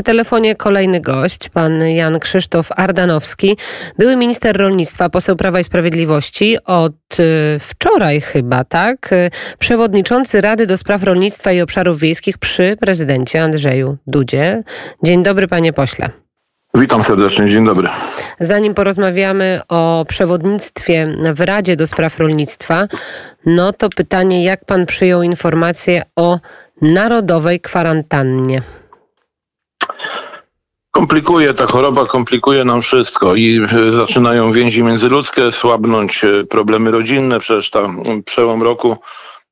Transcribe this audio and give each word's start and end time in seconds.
przy 0.00 0.04
telefonie 0.04 0.54
kolejny 0.56 1.00
gość, 1.00 1.48
pan 1.48 1.88
Jan 1.88 2.18
Krzysztof 2.18 2.68
Ardanowski, 2.76 3.56
były 3.98 4.16
minister 4.16 4.56
rolnictwa, 4.56 5.08
poseł 5.08 5.36
Prawa 5.36 5.60
i 5.60 5.64
Sprawiedliwości 5.64 6.56
od 6.64 6.92
y, 7.20 7.58
wczoraj 7.60 8.20
chyba, 8.20 8.64
tak? 8.64 9.12
Y, 9.12 9.30
przewodniczący 9.58 10.40
Rady 10.40 10.66
do 10.66 10.76
Spraw 10.76 11.02
Rolnictwa 11.02 11.52
i 11.52 11.60
Obszarów 11.60 11.98
Wiejskich 11.98 12.38
przy 12.38 12.76
prezydencie 12.80 13.42
Andrzeju 13.42 13.96
Dudzie. 14.06 14.62
Dzień 15.04 15.22
dobry, 15.22 15.48
panie 15.48 15.72
pośle. 15.72 16.08
Witam 16.74 17.02
serdecznie, 17.02 17.48
dzień 17.48 17.64
dobry. 17.64 17.88
Zanim 18.40 18.74
porozmawiamy 18.74 19.60
o 19.68 20.04
przewodnictwie 20.08 21.06
w 21.34 21.40
Radzie 21.40 21.76
do 21.76 21.86
Spraw 21.86 22.18
Rolnictwa, 22.18 22.88
no 23.46 23.72
to 23.72 23.88
pytanie, 23.88 24.44
jak 24.44 24.64
pan 24.64 24.86
przyjął 24.86 25.22
informację 25.22 26.02
o 26.16 26.38
narodowej 26.82 27.60
kwarantannie? 27.60 28.62
Komplikuje 31.00 31.54
ta 31.54 31.66
choroba, 31.66 32.06
komplikuje 32.06 32.64
nam 32.64 32.82
wszystko 32.82 33.34
i 33.34 33.60
e, 33.88 33.92
zaczynają 33.92 34.52
więzi 34.52 34.82
międzyludzkie 34.82 35.52
słabnąć, 35.52 36.24
e, 36.24 36.44
problemy 36.44 36.90
rodzinne, 36.90 37.40
przecież 37.40 37.70
ta 37.70 37.88
przełom 38.24 38.62
roku 38.62 38.96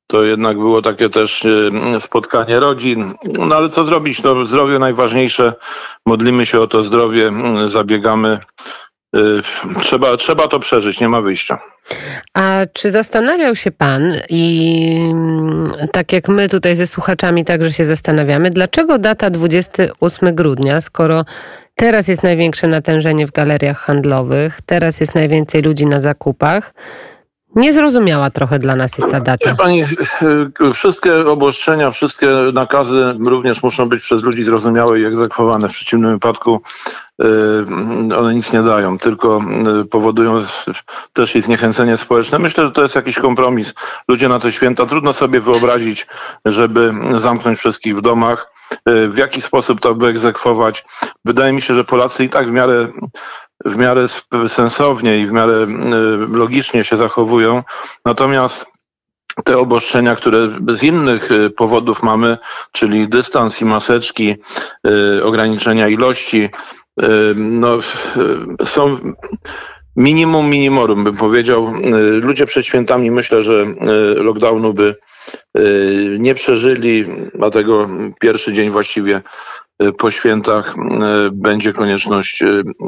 to 0.06 0.22
jednak 0.24 0.58
było 0.58 0.82
takie 0.82 1.10
też 1.10 1.44
e, 1.44 2.00
spotkanie 2.00 2.60
rodzin. 2.60 3.14
No 3.38 3.56
ale 3.56 3.68
co 3.68 3.84
zrobić? 3.84 4.22
No, 4.22 4.46
zdrowie 4.46 4.78
najważniejsze. 4.78 5.52
Modlimy 6.06 6.46
się 6.46 6.60
o 6.60 6.66
to 6.66 6.84
zdrowie, 6.84 7.32
zabiegamy. 7.66 8.40
Trzeba, 9.80 10.16
trzeba 10.16 10.48
to 10.48 10.58
przeżyć, 10.58 11.00
nie 11.00 11.08
ma 11.08 11.22
wyjścia. 11.22 11.58
A 12.34 12.60
czy 12.72 12.90
zastanawiał 12.90 13.56
się 13.56 13.70
Pan 13.70 14.12
i 14.28 14.96
mm, 15.10 15.70
tak 15.92 16.12
jak 16.12 16.28
my 16.28 16.48
tutaj 16.48 16.76
ze 16.76 16.86
słuchaczami 16.86 17.44
także 17.44 17.72
się 17.72 17.84
zastanawiamy, 17.84 18.50
dlaczego 18.50 18.98
data 18.98 19.30
28 19.30 20.34
grudnia, 20.34 20.80
skoro 20.80 21.24
teraz 21.74 22.08
jest 22.08 22.22
największe 22.22 22.68
natężenie 22.68 23.26
w 23.26 23.30
galeriach 23.30 23.78
handlowych, 23.78 24.58
teraz 24.66 25.00
jest 25.00 25.14
najwięcej 25.14 25.62
ludzi 25.62 25.86
na 25.86 26.00
zakupach, 26.00 26.74
Niezrozumiała 27.56 28.30
trochę 28.30 28.58
dla 28.58 28.76
nas 28.76 28.98
jest 28.98 29.10
ta 29.10 29.20
data. 29.20 29.54
Pani, 29.54 29.84
wszystkie 30.74 31.26
obostrzenia, 31.26 31.90
wszystkie 31.90 32.26
nakazy 32.52 33.16
również 33.26 33.62
muszą 33.62 33.88
być 33.88 34.02
przez 34.02 34.22
ludzi 34.22 34.44
zrozumiałe 34.44 35.00
i 35.00 35.04
egzekwowane. 35.04 35.68
W 35.68 35.72
przeciwnym 35.72 36.10
wypadku 36.10 36.60
y, 37.22 37.26
one 38.16 38.34
nic 38.34 38.52
nie 38.52 38.62
dają, 38.62 38.98
tylko 38.98 39.40
y, 39.82 39.84
powodują 39.84 40.40
też 41.12 41.36
i 41.36 41.42
zniechęcenie 41.42 41.96
społeczne. 41.96 42.38
Myślę, 42.38 42.66
że 42.66 42.72
to 42.72 42.82
jest 42.82 42.94
jakiś 42.94 43.18
kompromis. 43.18 43.74
Ludzie 44.08 44.28
na 44.28 44.38
te 44.38 44.52
święta 44.52 44.86
trudno 44.86 45.12
sobie 45.12 45.40
wyobrazić, 45.40 46.06
żeby 46.44 46.92
zamknąć 47.16 47.58
wszystkich 47.58 47.96
w 47.96 48.00
domach. 48.00 48.52
Y, 48.88 49.08
w 49.08 49.16
jaki 49.16 49.42
sposób 49.42 49.80
to 49.80 49.94
wyegzekwować? 49.94 50.84
Wydaje 51.24 51.52
mi 51.52 51.62
się, 51.62 51.74
że 51.74 51.84
Polacy 51.84 52.24
i 52.24 52.28
tak 52.28 52.48
w 52.48 52.52
miarę 52.52 52.88
w 53.64 53.76
miarę 53.76 54.06
sensownie 54.48 55.18
i 55.18 55.26
w 55.26 55.32
miarę 55.32 55.66
logicznie 56.32 56.84
się 56.84 56.96
zachowują. 56.96 57.62
Natomiast 58.04 58.66
te 59.44 59.58
obostrzenia, 59.58 60.16
które 60.16 60.48
z 60.68 60.82
innych 60.82 61.32
y, 61.32 61.50
powodów 61.50 62.02
mamy, 62.02 62.38
czyli 62.72 63.08
dystans 63.08 63.60
i 63.60 63.64
maseczki, 63.64 64.34
y, 65.18 65.24
ograniczenia 65.24 65.88
ilości, 65.88 66.48
y, 67.02 67.04
no, 67.36 67.78
są 68.64 68.98
minimum 69.96 70.50
minimorum, 70.50 71.04
bym 71.04 71.16
powiedział. 71.16 71.74
Ludzie 72.20 72.46
przed 72.46 72.66
świętami 72.66 73.10
myślę, 73.10 73.42
że 73.42 73.66
lockdownu 74.16 74.74
by 74.74 74.96
nie 76.18 76.34
przeżyli, 76.34 77.04
dlatego 77.34 77.88
pierwszy 78.20 78.52
dzień 78.52 78.70
właściwie 78.70 79.22
po 79.98 80.10
świętach 80.10 80.74
e, 80.76 81.30
będzie 81.32 81.72
konieczność 81.72 82.42
e, 82.42 82.46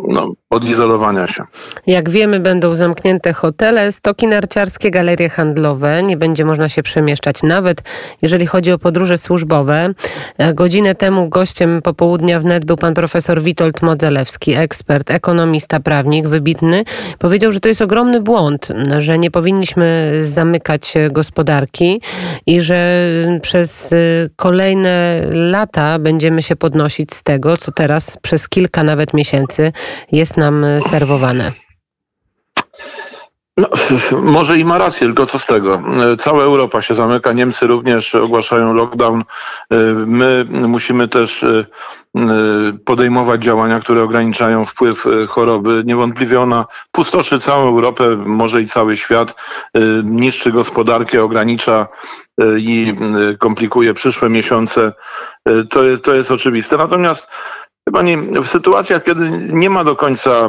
no, 0.08 0.32
odizolowania 0.50 1.26
się. 1.26 1.44
Jak 1.86 2.10
wiemy, 2.10 2.40
będą 2.40 2.74
zamknięte 2.74 3.32
hotele, 3.32 3.92
stoki 3.92 4.26
narciarskie, 4.26 4.90
galerie 4.90 5.28
handlowe. 5.28 6.02
Nie 6.02 6.16
będzie 6.16 6.44
można 6.44 6.68
się 6.68 6.82
przemieszczać, 6.82 7.42
nawet 7.42 7.82
jeżeli 8.22 8.46
chodzi 8.46 8.72
o 8.72 8.78
podróże 8.78 9.18
służbowe. 9.18 9.94
E, 10.38 10.54
godzinę 10.54 10.94
temu 10.94 11.28
gościem 11.28 11.82
popołudnia 11.82 12.40
wnet 12.40 12.64
był 12.64 12.76
pan 12.76 12.94
profesor 12.94 13.42
Witold 13.42 13.82
Modzelewski, 13.82 14.54
ekspert, 14.54 15.10
ekonomista, 15.10 15.80
prawnik, 15.80 16.28
wybitny. 16.28 16.84
Powiedział, 17.18 17.52
że 17.52 17.60
to 17.60 17.68
jest 17.68 17.82
ogromny 17.82 18.20
błąd, 18.20 18.68
że 18.98 19.18
nie 19.18 19.30
powinniśmy 19.30 20.10
zamykać 20.24 20.94
gospodarki 21.10 22.00
i 22.46 22.60
że 22.60 23.04
przez 23.42 23.94
kolejne 24.36 25.22
lata 25.30 25.98
będziemy 25.98 26.42
się 26.42 26.56
podnosić 26.56 26.79
podnosić 26.80 27.14
z 27.14 27.22
tego, 27.22 27.56
co 27.56 27.72
teraz 27.72 28.16
przez 28.22 28.48
kilka 28.48 28.82
nawet 28.82 29.14
miesięcy 29.14 29.72
jest 30.12 30.36
nam 30.36 30.66
serwowane? 30.90 31.52
No, 33.60 33.68
może 34.36 34.58
i 34.58 34.64
ma 34.64 34.78
rację, 34.78 35.06
tylko 35.06 35.26
co 35.26 35.38
z 35.38 35.46
tego? 35.46 35.82
Cała 36.18 36.42
Europa 36.42 36.82
się 36.82 36.94
zamyka, 36.94 37.32
Niemcy 37.32 37.66
również 37.66 38.14
ogłaszają 38.14 38.74
lockdown. 38.74 39.24
My 40.06 40.46
musimy 40.50 41.08
też 41.08 41.42
e, 41.42 41.64
podejmować 42.84 43.42
działania, 43.42 43.80
które 43.80 44.02
ograniczają 44.02 44.64
wpływ 44.64 45.06
e, 45.06 45.26
choroby. 45.26 45.82
Niewątpliwie 45.86 46.40
ona 46.40 46.66
pustoszy 46.92 47.38
całą 47.38 47.68
Europę, 47.68 48.16
może 48.16 48.62
i 48.62 48.66
cały 48.66 48.96
świat, 48.96 49.34
e, 49.74 49.80
niszczy 50.04 50.52
gospodarkę, 50.52 51.22
ogranicza 51.22 51.86
i 52.56 52.94
komplikuje 53.38 53.94
przyszłe 53.94 54.30
miesiące. 54.30 54.92
To, 55.70 55.80
to 56.02 56.14
jest 56.14 56.30
oczywiste. 56.30 56.76
Natomiast 56.76 57.28
Pani, 57.92 58.16
w 58.16 58.46
sytuacjach, 58.46 59.04
kiedy 59.04 59.30
nie 59.48 59.70
ma 59.70 59.84
do 59.84 59.96
końca 59.96 60.30
e, 60.30 60.48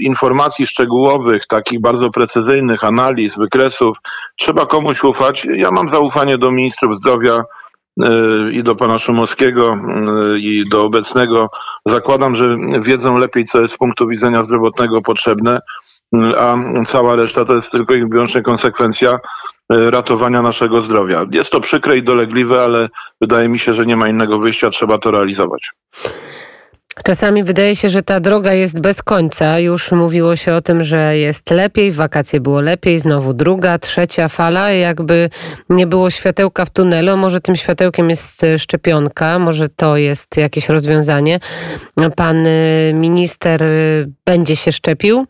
informacji 0.00 0.66
szczegółowych, 0.66 1.46
takich 1.46 1.80
bardzo 1.80 2.10
precyzyjnych 2.10 2.84
analiz, 2.84 3.38
wykresów, 3.38 3.98
trzeba 4.36 4.66
komuś 4.66 5.04
ufać. 5.04 5.46
Ja 5.54 5.70
mam 5.70 5.90
zaufanie 5.90 6.38
do 6.38 6.50
ministrów 6.50 6.96
zdrowia 6.96 7.44
e, 8.02 8.08
i 8.52 8.62
do 8.62 8.76
pana 8.76 8.98
Szumowskiego 8.98 9.72
e, 9.74 10.38
i 10.38 10.68
do 10.68 10.84
obecnego. 10.84 11.50
Zakładam, 11.86 12.34
że 12.34 12.56
wiedzą 12.80 13.18
lepiej, 13.18 13.44
co 13.44 13.60
jest 13.60 13.74
z 13.74 13.78
punktu 13.78 14.08
widzenia 14.08 14.42
zdrowotnego 14.42 15.02
potrzebne, 15.02 15.60
a 16.38 16.56
cała 16.86 17.16
reszta 17.16 17.44
to 17.44 17.54
jest 17.54 17.72
tylko 17.72 17.94
i 17.94 18.08
wyłącznie 18.08 18.42
konsekwencja 18.42 19.18
ratowania 19.70 20.42
naszego 20.42 20.82
zdrowia. 20.82 21.26
Jest 21.30 21.50
to 21.50 21.60
przykre 21.60 21.96
i 21.96 22.02
dolegliwe, 22.02 22.64
ale 22.64 22.88
wydaje 23.20 23.48
mi 23.48 23.58
się, 23.58 23.74
że 23.74 23.86
nie 23.86 23.96
ma 23.96 24.08
innego 24.08 24.38
wyjścia, 24.38 24.70
trzeba 24.70 24.98
to 24.98 25.10
realizować. 25.10 25.72
Czasami 27.04 27.44
wydaje 27.44 27.76
się, 27.76 27.90
że 27.90 28.02
ta 28.02 28.20
droga 28.20 28.52
jest 28.52 28.80
bez 28.80 29.02
końca. 29.02 29.58
Już 29.58 29.92
mówiło 29.92 30.36
się 30.36 30.54
o 30.54 30.60
tym, 30.60 30.84
że 30.84 31.18
jest 31.18 31.50
lepiej, 31.50 31.92
wakacje 31.92 32.40
było 32.40 32.60
lepiej, 32.60 33.00
znowu 33.00 33.34
druga, 33.34 33.78
trzecia 33.78 34.28
fala, 34.28 34.70
jakby 34.70 35.30
nie 35.70 35.86
było 35.86 36.10
światełka 36.10 36.64
w 36.64 36.70
tunelu. 36.70 37.16
Może 37.16 37.40
tym 37.40 37.56
światełkiem 37.56 38.10
jest 38.10 38.44
e, 38.44 38.58
szczepionka, 38.58 39.38
może 39.38 39.68
to 39.68 39.96
jest 39.96 40.36
jakieś 40.36 40.68
rozwiązanie. 40.68 41.38
Pan 42.16 42.46
e, 42.46 42.50
minister 42.94 43.62
e, 43.62 43.66
będzie 44.24 44.56
się 44.56 44.72
szczepił? 44.72 45.26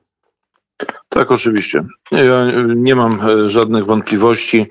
Tak, 1.08 1.30
oczywiście. 1.30 1.84
Ja 2.12 2.46
nie 2.66 2.94
mam 2.94 3.20
żadnych 3.48 3.86
wątpliwości. 3.86 4.66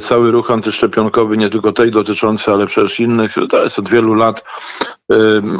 Cały 0.00 0.30
ruch 0.30 0.50
antyszczepionkowy, 0.50 1.36
nie 1.36 1.50
tylko 1.50 1.72
tej 1.72 1.90
dotyczący, 1.90 2.52
ale 2.52 2.66
przecież 2.66 3.00
innych, 3.00 3.34
to 3.50 3.62
jest 3.62 3.78
od 3.78 3.88
wielu 3.88 4.14
lat 4.14 4.44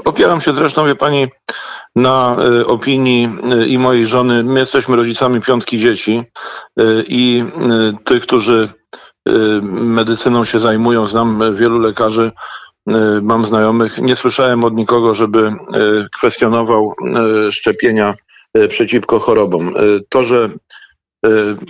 Opieram 0.05 0.41
się 0.41 0.53
zresztą, 0.53 0.87
wie 0.87 0.95
pani, 0.95 1.27
na 1.97 2.37
opinii 2.67 3.29
i 3.67 3.79
mojej 3.79 4.07
żony. 4.07 4.45
My 4.45 4.61
jesteśmy 4.61 4.97
rodzicami 4.97 5.41
piątki 5.41 5.79
dzieci 5.79 6.23
i 7.09 7.45
tych, 8.05 8.23
którzy 8.23 8.69
medycyną 9.63 10.45
się 10.45 10.61
zajmują. 10.61 11.07
Znam 11.07 11.57
wielu 11.57 11.79
lekarzy, 11.79 12.33
mam 13.23 13.45
znajomych. 13.45 13.99
Nie 13.99 14.17
słyszałem 14.17 14.65
od 14.65 14.75
nikogo, 14.75 15.15
żeby 15.15 15.53
kwestionował 16.17 16.95
szczepienia 17.51 18.15
przeciwko 18.69 19.21
chorobom. 19.21 19.75
To, 20.09 20.25
że 20.25 20.49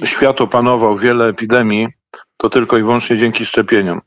świat 0.05 0.41
opanował 0.41 0.97
wiele 0.97 1.27
epidemii, 1.27 1.89
to 2.37 2.51
tylko 2.51 2.79
i 2.79 2.83
wyłącznie 2.83 3.17
dzięki 3.17 3.45
szczepieniom. 3.45 4.01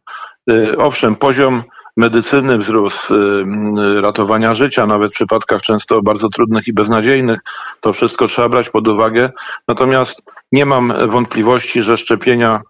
Owszem, 0.77 1.15
poziom 1.15 1.63
medycyny, 1.97 2.57
wzrósł 2.57 3.15
y, 3.15 4.01
ratowania 4.01 4.53
życia, 4.53 4.85
nawet 4.85 5.11
w 5.11 5.15
przypadkach 5.15 5.61
często 5.61 6.01
bardzo 6.01 6.29
trudnych 6.29 6.67
i 6.67 6.73
beznadziejnych. 6.73 7.39
To 7.81 7.93
wszystko 7.93 8.27
trzeba 8.27 8.49
brać 8.49 8.69
pod 8.69 8.87
uwagę. 8.87 9.31
Natomiast 9.67 10.21
nie 10.51 10.65
mam 10.65 11.09
wątpliwości, 11.09 11.81
że 11.81 11.97
szczepienia 11.97 12.61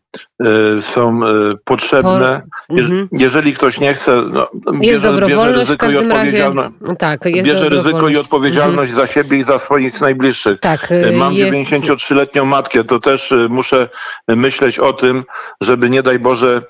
są 0.82 1.20
potrzebne. 1.66 2.42
Mhm. 2.70 3.08
Jeżeli 3.12 3.54
ktoś 3.54 3.80
nie 3.80 3.94
chce, 3.94 4.22
no, 4.32 4.48
bierze, 4.80 5.20
bierze 5.28 5.52
ryzyko 5.52 5.90
i 5.90 5.98
odpowiedzialność. 5.98 6.76
Razie, 6.82 6.96
tak, 6.98 7.20
bierze 7.44 7.70
ryzyko 7.70 8.10
i 8.10 8.18
odpowiedzialność 8.18 8.94
za 8.94 9.08
siebie 9.08 9.38
i 9.38 9.44
za 9.44 9.60
swoich 9.60 10.02
najbliższych. 10.02 10.60
Tak, 10.60 10.90
Mam 11.14 11.34
jest... 11.34 11.58
93-letnią 11.72 12.46
matkę, 12.46 12.84
to 12.84 13.00
też 13.00 13.34
muszę 13.50 13.90
myśleć 14.28 14.80
o 14.80 14.94
tym, 14.94 15.24
żeby 15.62 15.90
nie 15.90 16.04
daj 16.04 16.20
Boże 16.20 16.62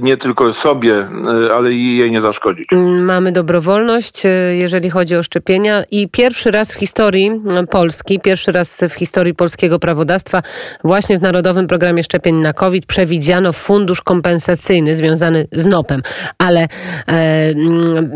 nie 0.00 0.16
tylko 0.16 0.54
sobie, 0.54 1.08
ale 1.56 1.72
i 1.72 1.96
jej 1.96 2.10
nie 2.10 2.20
zaszkodzić. 2.20 2.68
Mamy 3.00 3.32
dobrowolność, 3.32 4.22
jeżeli 4.52 4.90
chodzi 4.90 5.16
o 5.16 5.22
szczepienia 5.22 5.84
i 5.90 6.08
pierwszy 6.08 6.50
raz 6.50 6.74
w 6.74 6.78
historii 6.78 7.30
Polski, 7.70 8.20
pierwszy 8.20 8.52
raz 8.52 8.80
w 8.90 8.94
historii 8.94 9.34
polskiego 9.34 9.78
prawodawstwa 9.78 10.42
właśnie 10.84 11.18
w 11.18 11.22
Narodowym 11.22 11.66
Programie 11.66 12.04
Szczepień 12.04 12.34
na 12.34 12.49
COVID 12.52 12.86
przewidziano 12.86 13.52
fundusz 13.52 14.02
kompensacyjny 14.02 14.96
związany 14.96 15.46
z 15.52 15.66
NOP-em. 15.66 16.02
Ale 16.38 16.68
e, 17.08 17.54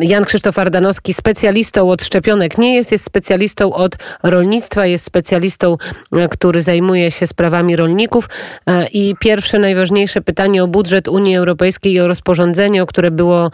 Jan 0.00 0.24
Krzysztof 0.24 0.58
Ardanowski 0.58 1.14
specjalistą 1.14 1.90
od 1.90 2.02
szczepionek 2.02 2.58
nie 2.58 2.74
jest, 2.74 2.92
jest 2.92 3.04
specjalistą 3.04 3.72
od 3.72 3.96
rolnictwa, 4.22 4.86
jest 4.86 5.04
specjalistą, 5.04 5.76
e, 6.12 6.28
który 6.28 6.62
zajmuje 6.62 7.10
się 7.10 7.26
sprawami 7.26 7.76
rolników 7.76 8.28
e, 8.66 8.86
i 8.86 9.14
pierwsze 9.20 9.58
najważniejsze 9.58 10.20
pytanie 10.20 10.64
o 10.64 10.66
budżet 10.66 11.08
Unii 11.08 11.36
Europejskiej 11.36 11.92
i 11.92 12.00
o 12.00 12.08
rozporządzenie, 12.08 12.82
o 12.82 12.86
które 12.86 13.10
było 13.10 13.50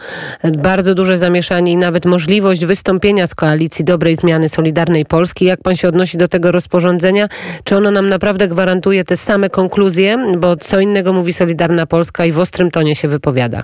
bardzo 0.57 0.95
duże 0.95 1.17
zamieszanie 1.17 1.71
i 1.71 1.77
nawet 1.77 2.05
możliwość 2.05 2.65
wystąpienia 2.65 3.27
z 3.27 3.35
koalicji 3.35 3.85
dobrej 3.85 4.15
zmiany 4.15 4.49
Solidarnej 4.49 5.05
Polski. 5.05 5.45
Jak 5.45 5.61
pan 5.61 5.75
się 5.75 5.87
odnosi 5.87 6.17
do 6.17 6.27
tego 6.27 6.51
rozporządzenia? 6.51 7.27
Czy 7.63 7.77
ono 7.77 7.91
nam 7.91 8.09
naprawdę 8.09 8.47
gwarantuje 8.47 9.03
te 9.03 9.17
same 9.17 9.49
konkluzje? 9.49 10.17
Bo 10.37 10.55
co 10.71 10.79
innego 10.79 11.13
mówi 11.13 11.33
Solidarna 11.33 11.85
Polska 11.85 12.25
i 12.25 12.31
w 12.31 12.39
ostrym 12.39 12.71
tonie 12.71 12.95
się 12.95 13.07
wypowiada. 13.07 13.63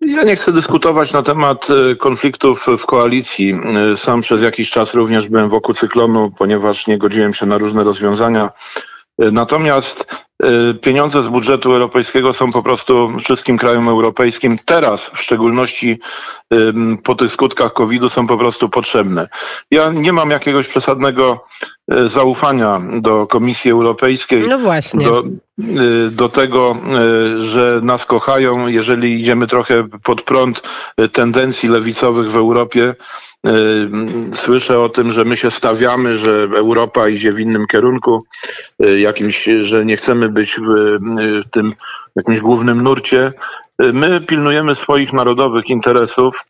Ja 0.00 0.22
nie 0.22 0.36
chcę 0.36 0.52
dyskutować 0.52 1.12
na 1.12 1.22
temat 1.22 1.68
e, 1.70 1.96
konfliktów 1.96 2.66
w 2.78 2.86
koalicji. 2.86 3.54
E, 3.92 3.96
sam 3.96 4.20
przez 4.20 4.42
jakiś 4.42 4.70
czas 4.70 4.94
również 4.94 5.28
byłem 5.28 5.50
wokół 5.50 5.74
cyklonu, 5.74 6.30
ponieważ 6.38 6.86
nie 6.86 6.98
godziłem 6.98 7.34
się 7.34 7.46
na 7.46 7.58
różne 7.58 7.84
rozwiązania. 7.84 8.50
Natomiast 9.18 10.06
pieniądze 10.80 11.22
z 11.22 11.28
budżetu 11.28 11.72
europejskiego 11.72 12.32
są 12.32 12.52
po 12.52 12.62
prostu 12.62 13.18
wszystkim 13.20 13.58
krajom 13.58 13.88
europejskim 13.88 14.58
teraz, 14.64 15.10
w 15.14 15.22
szczególności 15.22 16.00
po 17.04 17.14
tych 17.14 17.32
skutkach 17.32 17.72
COVID-u, 17.72 18.08
są 18.08 18.26
po 18.26 18.38
prostu 18.38 18.68
potrzebne. 18.68 19.28
Ja 19.70 19.92
nie 19.92 20.12
mam 20.12 20.30
jakiegoś 20.30 20.68
przesadnego 20.68 21.44
E, 21.90 22.08
zaufania 22.08 22.80
do 23.00 23.26
Komisji 23.26 23.70
Europejskiej. 23.70 24.48
No 24.48 24.58
właśnie. 24.58 25.04
Do, 25.04 25.24
e, 25.58 26.10
do 26.10 26.28
tego, 26.28 26.76
że 27.38 27.80
nas 27.82 28.06
kochają, 28.06 28.66
jeżeli 28.66 29.20
idziemy 29.20 29.46
trochę 29.46 29.88
pod 30.02 30.22
prąd 30.22 30.62
tendencji 31.12 31.68
lewicowych 31.68 32.30
w 32.30 32.36
Europie. 32.36 32.94
Słyszę 34.32 34.80
o 34.80 34.88
tym, 34.88 35.10
że 35.10 35.24
my 35.24 35.36
się 35.36 35.50
stawiamy, 35.50 36.14
że 36.14 36.48
Europa 36.54 37.08
idzie 37.08 37.32
w 37.32 37.40
innym 37.40 37.66
kierunku, 37.66 38.24
jakimś, 38.98 39.48
że 39.60 39.84
nie 39.84 39.96
chcemy 39.96 40.28
być 40.28 40.56
w 40.56 41.50
tym 41.50 41.74
jakimś 42.16 42.40
głównym 42.40 42.82
nurcie. 42.82 43.32
My 43.78 44.20
pilnujemy 44.20 44.74
swoich 44.74 45.12
narodowych 45.12 45.70
interesów 45.70 46.44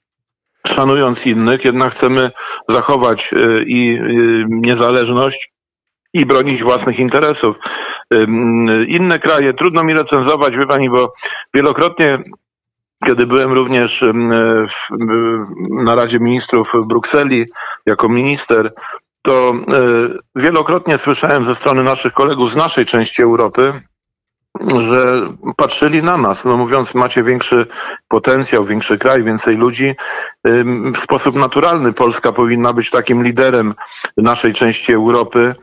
szanując 0.67 1.26
innych, 1.26 1.64
jednak 1.64 1.93
chcemy 1.93 2.31
zachować 2.69 3.32
y, 3.32 3.64
i 3.67 3.99
y, 3.99 4.44
niezależność 4.49 5.52
i 6.12 6.26
bronić 6.26 6.62
własnych 6.62 6.99
interesów. 6.99 7.56
Inne 8.87 9.19
kraje, 9.19 9.55
trudno 9.55 9.84
mi 9.84 9.94
recenzować, 9.94 10.56
wie 10.56 10.67
pani, 10.67 10.91
bo 10.91 11.14
wielokrotnie 11.55 12.19
kiedy 13.05 13.27
byłem 13.27 13.53
również 13.53 14.05
na 15.71 15.95
Radzie 15.95 16.19
Ministrów 16.19 16.73
w 16.75 16.87
Brukseli 16.87 17.47
jako 17.87 18.09
minister, 18.09 18.73
to 19.23 19.53
y, 19.55 20.43
wielokrotnie 20.43 20.99
słyszałem 20.99 21.45
ze 21.45 21.55
strony 21.55 21.83
naszych 21.83 22.12
kolegów 22.12 22.53
z 22.53 22.56
naszej 22.56 22.87
części 22.87 23.23
Europy, 23.23 23.83
że 24.79 25.27
patrzyli 25.56 26.03
na 26.03 26.17
nas, 26.17 26.45
no 26.45 26.56
mówiąc, 26.56 26.95
macie 26.95 27.23
większy 27.23 27.67
potencjał, 28.09 28.65
większy 28.65 28.99
kraj, 28.99 29.25
więcej 29.25 29.56
ludzi. 29.56 29.94
W 30.95 31.00
sposób 31.00 31.37
naturalny 31.37 31.93
Polska 31.93 32.33
powinna 32.33 32.73
być 32.73 32.91
takim 32.91 33.25
liderem 33.25 33.75
naszej 34.17 34.55
części 34.55 34.93
Europy, 34.93 35.55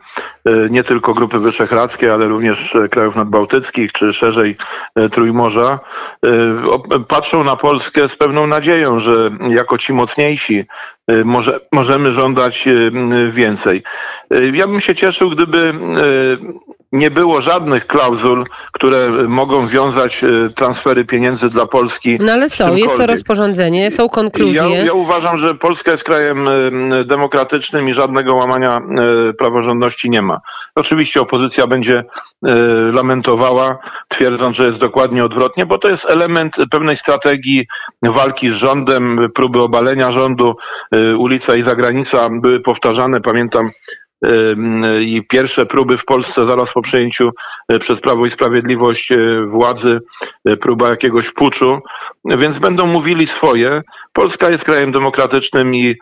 y, 0.47 0.67
nie 0.71 0.83
tylko 0.83 1.13
Grupy 1.13 1.39
Wyszehradzkiej, 1.39 2.09
ale 2.09 2.27
również 2.27 2.77
krajów 2.91 3.15
nadbałtyckich, 3.15 3.91
czy 3.91 4.13
szerzej 4.13 4.57
y, 4.99 5.09
Trójmorza. 5.09 5.79
Y, 6.25 6.99
patrzą 7.07 7.43
na 7.43 7.55
Polskę 7.55 8.09
z 8.09 8.15
pewną 8.15 8.47
nadzieją, 8.47 8.99
że 8.99 9.31
jako 9.49 9.77
ci 9.77 9.93
mocniejsi 9.93 10.65
może, 11.25 11.59
możemy 11.71 12.11
żądać 12.11 12.69
więcej. 13.29 13.83
Ja 14.53 14.67
bym 14.67 14.79
się 14.79 14.95
cieszył, 14.95 15.29
gdyby 15.29 15.73
nie 16.91 17.11
było 17.11 17.41
żadnych 17.41 17.87
klauzul, 17.87 18.45
które 18.71 19.09
mogą 19.27 19.67
wiązać 19.67 20.25
transfery 20.55 21.05
pieniędzy 21.05 21.49
dla 21.49 21.65
Polski. 21.65 22.17
No 22.21 22.31
ale 22.33 22.49
są, 22.49 22.75
jest 22.75 22.97
to 22.97 23.07
rozporządzenie, 23.07 23.91
są 23.91 24.09
konkluzje. 24.09 24.61
Ja, 24.61 24.74
ja, 24.83 24.93
uważam, 24.93 25.37
że 25.37 25.55
Polska 25.55 25.91
jest 25.91 26.03
krajem 26.03 26.47
e, 26.47 27.03
demokratycznym 27.03 27.89
i 27.89 27.93
żadnego 27.93 28.35
łamania 28.35 28.77
e, 28.77 29.33
praworządności 29.33 30.09
nie 30.09 30.21
ma. 30.21 30.39
Oczywiście 30.75 31.21
opozycja 31.21 31.67
będzie 31.67 32.03
lamentowała, 32.91 33.77
twierdząc, 34.07 34.57
że 34.57 34.65
jest 34.65 34.79
dokładnie 34.79 35.25
odwrotnie, 35.25 35.65
bo 35.65 35.77
to 35.77 35.89
jest 35.89 36.05
element 36.05 36.55
pewnej 36.71 36.95
strategii 36.95 37.67
walki 38.01 38.51
z 38.51 38.53
rządem, 38.53 39.29
próby 39.35 39.61
obalenia 39.61 40.11
rządu. 40.11 40.55
Ulica 41.17 41.55
i 41.55 41.61
zagranica 41.61 42.29
były 42.31 42.59
powtarzane, 42.59 43.21
pamiętam 43.21 43.71
i 45.01 45.23
pierwsze 45.29 45.65
próby 45.65 45.97
w 45.97 46.05
Polsce 46.05 46.45
zaraz 46.45 46.73
po 46.73 46.81
przejęciu 46.81 47.31
e, 47.69 47.79
przez 47.79 48.01
Prawo 48.01 48.25
i 48.25 48.29
Sprawiedliwość 48.29 49.11
e, 49.11 49.17
władzy, 49.47 49.99
e, 50.45 50.57
próba 50.57 50.89
jakiegoś 50.89 51.31
puczu, 51.31 51.79
więc 52.25 52.59
będą 52.59 52.87
mówili 52.87 53.27
swoje. 53.27 53.81
Polska 54.13 54.49
jest 54.49 54.63
krajem 54.63 54.91
demokratycznym 54.91 55.75
i 55.75 55.95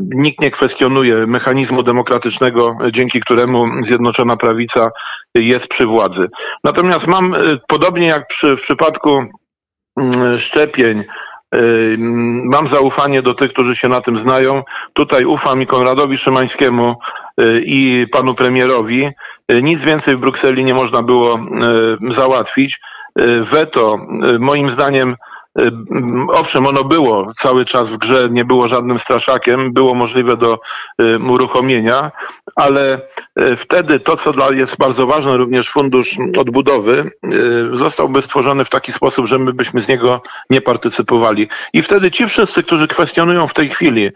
nikt 0.00 0.40
nie 0.40 0.50
kwestionuje 0.50 1.26
mechanizmu 1.26 1.82
demokratycznego, 1.82 2.78
dzięki 2.92 3.20
któremu 3.20 3.66
Zjednoczona 3.82 4.36
Prawica 4.36 4.90
jest 5.34 5.68
przy 5.68 5.86
władzy. 5.86 6.28
Natomiast 6.64 7.06
mam, 7.06 7.34
podobnie 7.68 8.06
jak 8.06 8.26
przy, 8.26 8.56
w 8.56 8.62
przypadku 8.62 9.24
szczepień, 10.38 11.04
Mam 12.44 12.66
zaufanie 12.66 13.22
do 13.22 13.34
tych, 13.34 13.52
którzy 13.52 13.76
się 13.76 13.88
na 13.88 14.00
tym 14.00 14.18
znają. 14.18 14.62
Tutaj 14.92 15.24
ufam 15.24 15.62
i 15.62 15.66
Konradowi 15.66 16.18
Szymańskiemu 16.18 16.96
y, 17.40 17.62
i 17.66 18.06
panu 18.12 18.34
premierowi. 18.34 19.10
Y, 19.52 19.62
nic 19.62 19.82
więcej 19.82 20.16
w 20.16 20.20
Brukseli 20.20 20.64
nie 20.64 20.74
można 20.74 21.02
było 21.02 21.38
y, 21.38 22.14
załatwić. 22.14 22.80
Weto, 23.40 23.98
moim 24.38 24.70
zdaniem, 24.70 25.16
Owszem, 26.28 26.66
ono 26.66 26.84
było 26.84 27.32
cały 27.36 27.64
czas 27.64 27.90
w 27.90 27.96
grze, 27.96 28.28
nie 28.30 28.44
było 28.44 28.68
żadnym 28.68 28.98
straszakiem, 28.98 29.72
było 29.72 29.94
możliwe 29.94 30.36
do 30.36 30.58
uruchomienia, 31.28 32.12
ale 32.56 33.00
wtedy 33.56 34.00
to, 34.00 34.16
co 34.16 34.32
dla 34.32 34.52
jest 34.52 34.76
bardzo 34.78 35.06
ważne, 35.06 35.36
również 35.36 35.70
fundusz 35.70 36.16
odbudowy, 36.38 37.10
zostałby 37.72 38.22
stworzony 38.22 38.64
w 38.64 38.70
taki 38.70 38.92
sposób, 38.92 39.26
że 39.26 39.38
my 39.38 39.52
byśmy 39.52 39.80
z 39.80 39.88
niego 39.88 40.22
nie 40.50 40.60
partycypowali. 40.60 41.48
I 41.72 41.82
wtedy 41.82 42.10
ci 42.10 42.26
wszyscy, 42.26 42.62
którzy 42.62 42.88
kwestionują 42.88 43.46
w 43.46 43.54
tej 43.54 43.70
chwili 43.70 44.10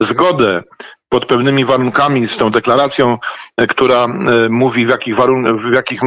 zgodę 0.00 0.62
pod 1.08 1.26
pewnymi 1.26 1.64
warunkami 1.64 2.28
z 2.28 2.36
tą 2.36 2.50
deklaracją, 2.50 3.18
która 3.68 4.06
mówi 4.50 4.86
w 4.86 4.88
jakich, 4.88 5.16
warun- 5.16 5.70
w 5.70 5.72
jakich 5.72 6.00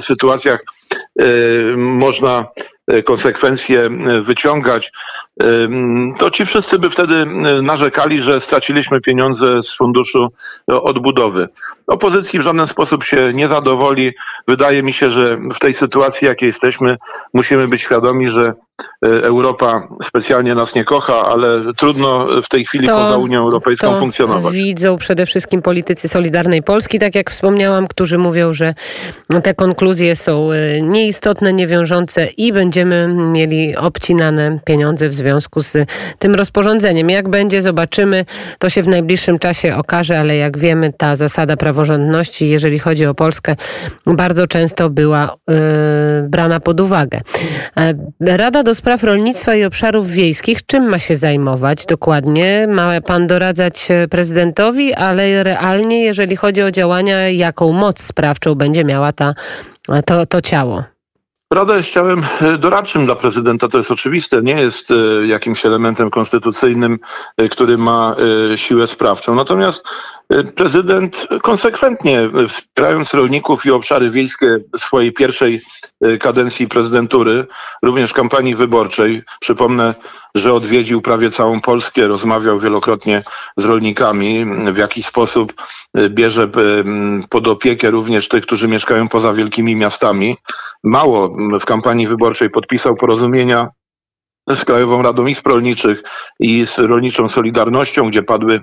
sytuacjach 0.00 0.64
można 1.76 2.46
konsekwencje 3.04 3.82
e, 3.82 4.20
wyciągać, 4.20 4.92
to 6.18 6.30
ci 6.30 6.46
wszyscy 6.46 6.78
by 6.78 6.90
wtedy 6.90 7.26
narzekali, 7.62 8.18
że 8.18 8.40
straciliśmy 8.40 9.00
pieniądze 9.00 9.62
z 9.62 9.76
funduszu 9.76 10.28
odbudowy. 10.66 11.48
Opozycji 11.86 12.38
w 12.38 12.42
żaden 12.42 12.66
sposób 12.66 13.04
się 13.04 13.32
nie 13.34 13.48
zadowoli. 13.48 14.12
Wydaje 14.48 14.82
mi 14.82 14.92
się, 14.92 15.10
że 15.10 15.38
w 15.54 15.58
tej 15.58 15.74
sytuacji, 15.74 16.26
jakiej 16.26 16.46
jesteśmy, 16.46 16.96
musimy 17.34 17.68
być 17.68 17.82
świadomi, 17.82 18.28
że 18.28 18.54
Europa 19.02 19.88
specjalnie 20.02 20.54
nas 20.54 20.74
nie 20.74 20.84
kocha, 20.84 21.28
ale 21.28 21.62
trudno 21.76 22.26
w 22.42 22.48
tej 22.48 22.64
chwili 22.64 22.86
to, 22.86 22.96
poza 22.96 23.16
Unią 23.16 23.40
Europejską 23.40 23.96
funkcjonować. 23.96 24.54
Widzą 24.54 24.96
przede 24.96 25.26
wszystkim 25.26 25.62
politycy 25.62 26.08
Solidarnej 26.08 26.62
Polski, 26.62 26.98
tak 26.98 27.14
jak 27.14 27.30
wspomniałam, 27.30 27.86
którzy 27.86 28.18
mówią, 28.18 28.52
że 28.52 28.74
te 29.42 29.54
konkluzje 29.54 30.16
są 30.16 30.48
nieistotne, 30.82 31.52
niewiążące 31.52 32.26
i 32.26 32.52
będziemy 32.52 33.08
mieli 33.08 33.76
obcinane 33.76 34.58
pieniądze 34.64 35.08
w 35.08 35.14
związku 35.14 35.62
z 35.62 35.76
tym 36.18 36.34
rozporządzeniem. 36.34 37.10
Jak 37.10 37.28
będzie, 37.28 37.62
zobaczymy. 37.62 38.24
To 38.58 38.70
się 38.70 38.82
w 38.82 38.88
najbliższym 38.88 39.38
czasie 39.38 39.76
okaże, 39.76 40.20
ale 40.20 40.36
jak 40.36 40.58
wiemy, 40.58 40.92
ta 40.96 41.16
zasada 41.16 41.56
praworządności, 41.56 42.48
jeżeli 42.48 42.78
chodzi 42.78 43.06
o 43.06 43.14
Polskę, 43.14 43.56
bardzo 44.06 44.46
często 44.46 44.90
była 44.90 45.34
yy, 45.48 45.54
brana 46.28 46.60
pod 46.60 46.80
uwagę. 46.80 47.20
Rada 48.20 48.62
do 48.70 48.74
Spraw 48.74 49.04
Rolnictwa 49.04 49.54
i 49.54 49.64
Obszarów 49.64 50.10
Wiejskich, 50.10 50.66
czym 50.66 50.88
ma 50.88 50.98
się 50.98 51.16
zajmować 51.16 51.86
dokładnie? 51.86 52.66
Ma 52.68 53.00
pan 53.00 53.26
doradzać 53.26 53.88
prezydentowi, 54.10 54.94
ale 54.94 55.42
realnie, 55.42 56.04
jeżeli 56.04 56.36
chodzi 56.36 56.62
o 56.62 56.70
działania, 56.70 57.28
jaką 57.28 57.72
moc 57.72 58.02
sprawczą 58.02 58.54
będzie 58.54 58.84
miała 58.84 59.12
ta, 59.12 59.34
to, 60.06 60.26
to 60.26 60.40
ciało? 60.40 60.84
Rada 61.52 61.76
jest 61.76 61.90
ciałem 61.90 62.22
e, 62.40 62.58
doradczym 62.58 63.06
dla 63.06 63.16
prezydenta, 63.16 63.68
to 63.68 63.78
jest 63.78 63.90
oczywiste. 63.90 64.42
Nie 64.42 64.54
jest 64.54 64.90
e, 64.90 65.26
jakimś 65.26 65.66
elementem 65.66 66.10
konstytucyjnym, 66.10 66.98
e, 67.36 67.48
który 67.48 67.78
ma 67.78 68.16
siłę 68.56 68.86
sprawczą. 68.86 69.34
Natomiast 69.34 69.84
prezydent 70.54 71.26
konsekwentnie 71.42 72.30
wspierając 72.48 73.14
rolników 73.14 73.66
i 73.66 73.70
obszary 73.70 74.10
wiejskie 74.10 74.56
swojej 74.76 75.12
pierwszej 75.12 75.60
kadencji 76.20 76.68
prezydentury, 76.68 77.46
również 77.82 78.12
kampanii 78.12 78.54
wyborczej, 78.54 79.22
przypomnę, 79.40 79.94
że 80.34 80.54
odwiedził 80.54 81.02
prawie 81.02 81.30
całą 81.30 81.60
Polskę, 81.60 82.08
rozmawiał 82.08 82.58
wielokrotnie 82.58 83.22
z 83.56 83.64
rolnikami, 83.64 84.46
w 84.72 84.76
jaki 84.76 85.02
sposób 85.02 85.52
bierze 86.08 86.48
pod 87.30 87.48
opiekę 87.48 87.90
również 87.90 88.28
tych, 88.28 88.42
którzy 88.42 88.68
mieszkają 88.68 89.08
poza 89.08 89.32
wielkimi 89.32 89.76
miastami. 89.76 90.36
Mało 90.84 91.36
w 91.60 91.64
kampanii 91.64 92.06
wyborczej 92.06 92.50
podpisał 92.50 92.96
porozumienia 92.96 93.68
z 94.48 94.64
Krajową 94.64 95.02
Radą 95.02 95.26
Izb 95.26 95.46
Rolniczych 95.46 96.02
i 96.40 96.66
z 96.66 96.78
Rolniczą 96.78 97.28
Solidarnością, 97.28 98.08
gdzie 98.08 98.22
padły 98.22 98.60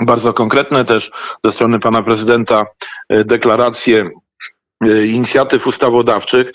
bardzo 0.00 0.32
konkretne 0.32 0.84
też 0.84 1.10
ze 1.44 1.52
strony 1.52 1.80
pana 1.80 2.02
prezydenta 2.02 2.64
deklaracje 3.10 4.04
inicjatyw 4.86 5.66
ustawodawczych, 5.66 6.46
E, 6.46 6.52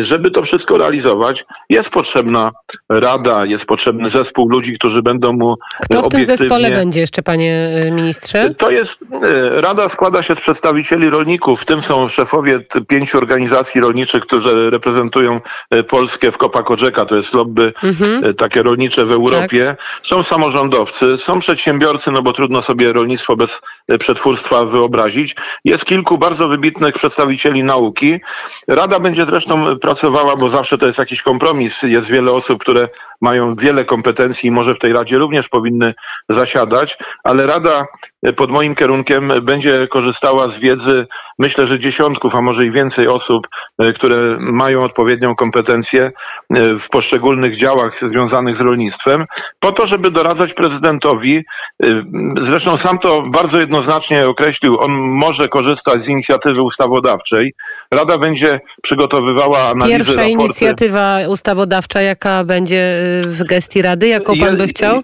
żeby 0.00 0.30
to 0.30 0.42
wszystko 0.42 0.78
realizować, 0.78 1.44
jest 1.68 1.90
potrzebna 1.90 2.50
rada, 2.88 3.44
jest 3.44 3.66
potrzebny 3.66 4.10
zespół 4.10 4.48
ludzi, 4.48 4.72
którzy 4.72 5.02
będą 5.02 5.32
mu 5.32 5.56
Kto 5.82 6.02
w 6.02 6.08
tym 6.08 6.24
zespole 6.24 6.70
będzie 6.70 7.00
jeszcze, 7.00 7.22
panie 7.22 7.80
e, 7.84 7.90
ministrze? 7.90 8.54
To 8.54 8.70
jest, 8.70 9.04
e, 9.22 9.60
rada 9.60 9.88
składa 9.88 10.22
się 10.22 10.34
z 10.36 10.40
przedstawicieli 10.40 11.10
rolników, 11.10 11.62
w 11.62 11.64
tym 11.64 11.82
są 11.82 12.08
szefowie 12.08 12.60
pięciu 12.88 13.18
organizacji 13.18 13.80
rolniczych, 13.80 14.22
którzy 14.22 14.70
reprezentują 14.70 15.40
Polskę 15.88 16.32
w 16.32 16.38
Korzeka, 16.38 17.04
to 17.04 17.16
jest 17.16 17.34
lobby 17.34 17.72
mhm. 17.82 18.34
takie 18.34 18.62
rolnicze 18.62 19.04
w 19.04 19.12
Europie. 19.12 19.64
Tak. 19.64 20.06
Są 20.06 20.22
samorządowcy, 20.22 21.18
są 21.18 21.38
przedsiębiorcy, 21.38 22.12
no 22.12 22.22
bo 22.22 22.32
trudno 22.32 22.62
sobie 22.62 22.92
rolnictwo 22.92 23.36
bez 23.36 23.60
przetwórstwa 23.98 24.64
wyobrazić. 24.64 25.36
Jest 25.64 25.84
kilku 25.84 26.18
bardzo 26.18 26.48
wybitnych 26.48 26.94
przedstawicieli 26.94 27.64
nauki. 27.64 28.20
Rada 28.68 29.00
będzie 29.00 29.26
zresztą 29.26 29.77
pracowała, 29.78 30.36
bo 30.36 30.50
zawsze 30.50 30.78
to 30.78 30.86
jest 30.86 30.98
jakiś 30.98 31.22
kompromis. 31.22 31.82
Jest 31.82 32.10
wiele 32.10 32.32
osób, 32.32 32.60
które 32.60 32.88
mają 33.20 33.56
wiele 33.56 33.84
kompetencji 33.84 34.48
i 34.48 34.50
może 34.50 34.74
w 34.74 34.78
tej 34.78 34.92
Radzie 34.92 35.18
również 35.18 35.48
powinny 35.48 35.94
zasiadać, 36.28 36.98
ale 37.24 37.46
Rada 37.46 37.86
pod 38.36 38.50
moim 38.50 38.74
kierunkiem 38.74 39.32
będzie 39.42 39.88
korzystała 39.88 40.48
z 40.48 40.58
wiedzy, 40.58 41.06
myślę, 41.38 41.66
że 41.66 41.78
dziesiątków, 41.78 42.34
a 42.34 42.40
może 42.40 42.66
i 42.66 42.70
więcej 42.70 43.08
osób, 43.08 43.48
e, 43.78 43.92
które 43.92 44.36
mają 44.40 44.82
odpowiednią 44.82 45.34
kompetencję 45.36 46.02
e, 46.02 46.12
w 46.78 46.88
poszczególnych 46.88 47.56
działach 47.56 47.98
związanych 48.08 48.56
z 48.56 48.60
rolnictwem, 48.60 49.26
po 49.60 49.72
to, 49.72 49.86
żeby 49.86 50.10
doradzać 50.10 50.54
prezydentowi. 50.54 51.44
E, 51.82 51.86
zresztą 52.40 52.76
sam 52.76 52.98
to 52.98 53.22
bardzo 53.22 53.60
jednoznacznie 53.60 54.28
określił, 54.28 54.80
on 54.80 54.92
może 54.92 55.48
korzystać 55.48 56.00
z 56.00 56.08
inicjatywy 56.08 56.62
ustawodawczej. 56.62 57.54
Rada 57.90 58.18
będzie 58.18 58.60
przygotowywała 58.82 59.57
Pierwsza 59.86 60.12
raporty. 60.12 60.30
inicjatywa 60.30 61.18
ustawodawcza, 61.28 62.02
jaka 62.02 62.44
będzie 62.44 62.96
w 63.22 63.44
gestii 63.44 63.82
Rady, 63.82 64.08
jaką 64.08 64.38
pan 64.38 64.56
by 64.56 64.68
chciał? 64.68 65.02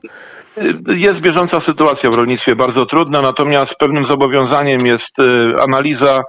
Jest 0.89 1.21
bieżąca 1.21 1.61
sytuacja 1.61 2.11
w 2.11 2.15
rolnictwie 2.15 2.57
bardzo 2.57 2.87
trudna, 2.87 3.23
natomiast 3.23 3.75
pewnym 3.75 4.05
zobowiązaniem 4.05 4.87
jest 4.87 5.19
y, 5.19 5.23
analiza 5.63 6.23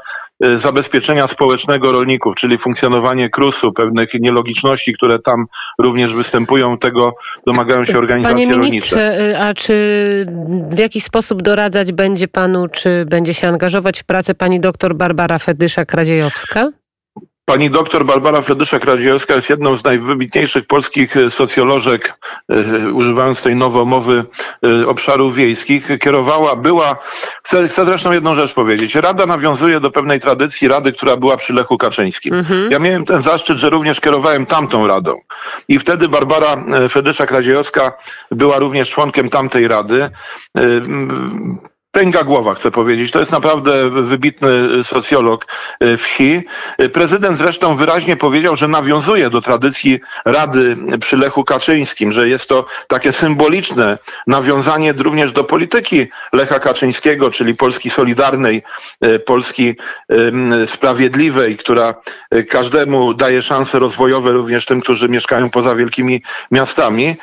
y, 0.46 0.60
zabezpieczenia 0.60 1.28
społecznego 1.28 1.92
rolników, 1.92 2.36
czyli 2.36 2.58
funkcjonowanie 2.58 3.30
KRUS-u, 3.30 3.74
pewnych 3.74 4.10
nielogiczności, 4.20 4.94
które 4.94 5.20
tam 5.20 5.46
również 5.80 6.14
występują, 6.14 6.78
tego 6.78 7.16
domagają 7.48 7.86
się 7.86 7.98
organizacje 7.98 8.48
Panie 8.48 8.60
ministrze, 8.60 9.18
rolnicze. 9.18 9.40
a 9.40 9.54
czy 9.54 9.76
w 10.70 10.80
jakiś 10.80 11.04
sposób 11.04 11.42
doradzać 11.42 11.92
będzie 11.92 12.28
panu, 12.28 12.68
czy 12.68 13.06
będzie 13.06 13.34
się 13.34 13.48
angażować 13.48 14.00
w 14.00 14.04
pracę 14.04 14.36
pani 14.36 14.60
doktor 14.60 14.96
Barbara 14.96 15.38
Fedysza-Kradziejowska? 15.38 16.72
Pani 17.46 17.70
doktor 17.70 18.06
Barbara 18.06 18.42
Fedyszak-Radziejowska 18.42 19.36
jest 19.36 19.50
jedną 19.50 19.76
z 19.76 19.84
najwybitniejszych 19.84 20.68
polskich 20.68 21.18
e, 21.18 21.32
socjolożek, 21.32 22.20
e, 22.50 22.92
używając 22.92 23.42
tej 23.42 23.56
nowomowy 23.56 24.26
e, 24.64 24.88
obszarów 24.88 25.36
wiejskich. 25.36 25.88
Kierowała, 26.00 26.56
była, 26.56 26.98
chcę, 27.44 27.68
chcę 27.68 27.86
zresztą 27.86 28.12
jedną 28.12 28.36
rzecz 28.36 28.54
powiedzieć. 28.54 28.96
Rada 28.96 29.26
nawiązuje 29.26 29.80
do 29.80 29.92
pewnej 29.92 30.20
tradycji 30.20 30.68
rady, 30.68 30.94
która 30.94 31.18
była 31.18 31.38
przy 31.38 31.54
Lechu 31.54 31.78
Kaczyńskim. 31.78 32.34
Mhm. 32.34 32.72
Ja 32.72 32.80
miałem 32.80 33.06
ten 33.06 33.22
zaszczyt, 33.22 33.58
że 33.58 33.70
również 33.70 34.02
kierowałem 34.02 34.46
tamtą 34.46 34.88
radą. 34.88 35.16
I 35.68 35.80
wtedy 35.80 36.10
Barbara 36.10 36.56
Fedyszak-Radziejowska 36.90 37.92
była 38.32 38.60
również 38.60 38.90
członkiem 38.90 39.30
tamtej 39.30 39.68
rady 39.68 40.10
pęga 41.96 42.24
głowa, 42.24 42.56
chcę 42.56 42.72
powiedzieć. 42.72 43.12
To 43.12 43.20
jest 43.20 43.32
naprawdę 43.32 43.90
wybitny 43.90 44.84
socjolog 44.84 45.46
e, 45.80 45.98
wsi. 45.98 46.44
E, 46.78 46.90
prezydent 46.90 47.38
zresztą 47.38 47.76
wyraźnie 47.76 48.16
powiedział, 48.16 48.56
że 48.56 48.68
nawiązuje 48.68 49.30
do 49.30 49.42
tradycji 49.42 50.00
Rady 50.26 50.78
przy 51.02 51.18
Lechu 51.18 51.44
Kaczyńskim, 51.44 52.12
że 52.12 52.30
jest 52.30 52.50
to 52.50 52.66
takie 52.88 53.14
symboliczne 53.14 53.98
nawiązanie 54.28 54.94
również 54.94 55.34
do 55.34 55.44
polityki 55.44 56.08
Lecha 56.34 56.60
Kaczyńskiego, 56.60 57.30
czyli 57.30 57.56
Polski 57.56 57.90
Solidarnej, 57.90 58.64
e, 59.02 59.20
Polski 59.20 59.76
Sprawiedliwej, 60.66 61.58
która 61.58 61.94
każdemu 62.50 63.14
daje 63.14 63.42
szanse 63.42 63.80
rozwojowe, 63.80 64.32
również 64.32 64.66
tym, 64.66 64.82
którzy 64.82 65.10
mieszkają 65.10 65.50
poza 65.50 65.76
wielkimi 65.76 66.22
miastami. 66.52 67.16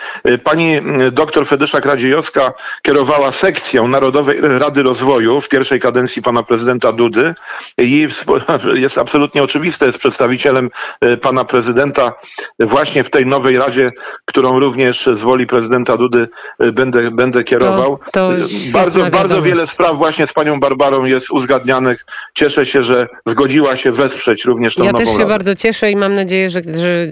Pani 0.44 0.80
doktor 1.12 1.44
Fedyszak-Radziejowska 1.46 2.52
kierowała 2.82 3.32
sekcją 3.32 3.88
Narodowej 3.88 4.40
Rady 4.62 4.82
Rozwoju 4.82 5.40
w 5.40 5.48
pierwszej 5.48 5.80
kadencji 5.80 6.22
pana 6.22 6.42
prezydenta 6.42 6.92
Dudy 6.92 7.34
i 7.78 8.08
jest 8.74 8.98
absolutnie 8.98 9.42
oczywiste, 9.42 9.86
jest 9.86 9.98
przedstawicielem 9.98 10.70
e, 11.00 11.16
pana 11.16 11.44
prezydenta 11.44 12.12
właśnie 12.58 13.04
w 13.04 13.10
tej 13.10 13.26
nowej 13.26 13.58
Radzie, 13.58 13.90
którą 14.24 14.60
również 14.60 15.08
z 15.14 15.22
woli 15.22 15.46
prezydenta 15.46 15.96
Dudy 15.96 16.28
e, 16.58 16.72
będę, 16.72 17.10
będę 17.10 17.44
kierował. 17.44 17.98
To, 18.12 18.12
to 18.12 18.32
bardzo, 18.72 19.10
bardzo 19.10 19.42
wiele 19.42 19.66
spraw 19.66 19.96
właśnie 19.96 20.26
z 20.26 20.32
panią 20.32 20.60
Barbarą 20.60 21.04
jest 21.04 21.30
uzgadnianych. 21.30 22.06
Cieszę 22.34 22.66
się, 22.66 22.82
że 22.82 23.08
zgodziła 23.26 23.76
się 23.76 23.92
wesprzeć 23.92 24.44
również 24.44 24.74
tą 24.74 24.84
ja 24.84 24.92
nową 24.92 25.04
Ja 25.04 25.10
też 25.10 25.16
się 25.16 25.28
bardzo 25.28 25.54
cieszę 25.54 25.90
i 25.90 25.96
mam 25.96 26.14
nadzieję, 26.14 26.50
że, 26.50 26.60
że 26.74 27.06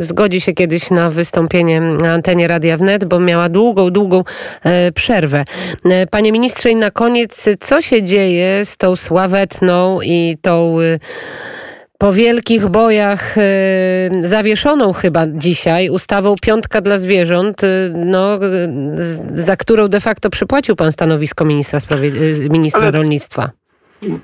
zgodzi 0.00 0.40
się 0.40 0.52
kiedyś 0.52 0.90
na 0.90 1.10
wystąpienie 1.10 1.80
na 1.80 2.12
antenie 2.12 2.48
Radia 2.48 2.76
Wnet, 2.76 3.04
bo 3.04 3.20
miała 3.20 3.48
długą, 3.48 3.90
długą 3.90 4.24
e, 4.62 4.92
przerwę. 4.92 5.44
Panie 6.10 6.32
ministrze 6.32 6.70
i 6.70 6.76
na 6.76 6.90
koniec, 6.94 7.44
co 7.60 7.82
się 7.82 8.02
dzieje 8.02 8.64
z 8.64 8.76
tą 8.76 8.96
sławetną 8.96 10.00
i 10.02 10.36
tą 10.42 10.80
y, 10.80 10.98
po 11.98 12.12
wielkich 12.12 12.66
bojach 12.68 13.38
y, 13.38 13.40
zawieszoną 14.20 14.92
chyba 14.92 15.26
dzisiaj 15.26 15.90
ustawą 15.90 16.34
Piątka 16.42 16.80
dla 16.80 16.98
Zwierząt, 16.98 17.62
y, 17.64 17.92
no, 17.94 18.38
za 19.34 19.56
którą 19.56 19.88
de 19.88 20.00
facto 20.00 20.30
przypłacił 20.30 20.76
pan 20.76 20.92
stanowisko 20.92 21.44
ministra, 21.44 21.80
ministra 22.50 22.82
Ale... 22.82 22.90
rolnictwa. 22.90 23.63